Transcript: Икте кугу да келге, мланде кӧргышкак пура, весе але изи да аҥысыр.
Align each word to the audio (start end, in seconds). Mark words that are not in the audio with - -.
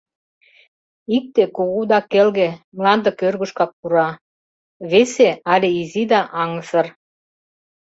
Икте 1.17 1.43
кугу 1.55 1.81
да 1.91 1.99
келге, 2.11 2.49
мланде 2.77 3.11
кӧргышкак 3.19 3.71
пура, 3.79 4.09
весе 4.91 5.29
але 5.53 5.69
изи 5.81 6.03
да 6.11 6.19
аҥысыр. 6.41 6.85